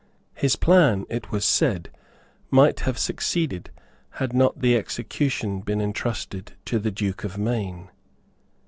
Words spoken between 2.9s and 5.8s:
succeeded, had not the execution been